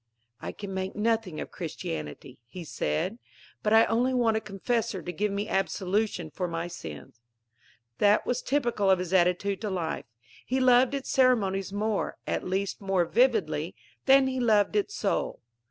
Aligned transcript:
"I 0.41 0.51
can 0.51 0.73
make 0.73 0.95
nothing 0.95 1.39
of 1.39 1.51
Christianity," 1.51 2.39
he 2.47 2.63
said, 2.63 3.19
"but 3.61 3.71
I 3.71 3.85
only 3.85 4.15
want 4.15 4.35
a 4.35 4.41
confessor 4.41 4.99
to 5.03 5.11
give 5.13 5.31
me 5.31 5.47
absolution 5.47 6.31
for 6.31 6.47
my 6.47 6.67
sins." 6.67 7.21
That 7.99 8.25
was 8.25 8.41
typical 8.41 8.89
of 8.89 8.97
his 8.97 9.13
attitude 9.13 9.61
to 9.61 9.69
life. 9.69 10.05
He 10.43 10.59
loved 10.59 10.95
its 10.95 11.11
ceremonies 11.11 11.71
more 11.71 12.17
at 12.25 12.43
least, 12.43 12.81
more 12.81 13.05
vividly 13.05 13.75
than 14.07 14.25
he 14.25 14.39
loved 14.39 14.75
its 14.75 14.95
soul. 14.95 15.39